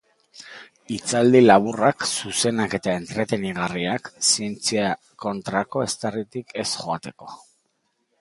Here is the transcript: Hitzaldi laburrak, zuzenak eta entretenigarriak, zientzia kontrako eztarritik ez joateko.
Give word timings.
Hitzaldi 0.93 1.41
laburrak, 1.41 2.05
zuzenak 2.15 2.73
eta 2.77 2.95
entretenigarriak, 3.01 4.09
zientzia 4.29 4.87
kontrako 5.27 5.85
eztarritik 5.89 6.57
ez 6.65 6.67
joateko. 6.73 7.29